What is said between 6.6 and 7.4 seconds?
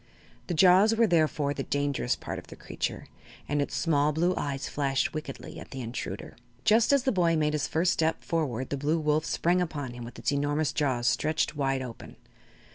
Just as the boy